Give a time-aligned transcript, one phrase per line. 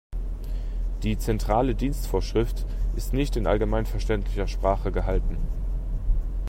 [1.03, 2.65] Die Zentrale Dienstvorschrift
[2.95, 5.37] ist nicht in allgemeinverständlicher Sprache gehalten.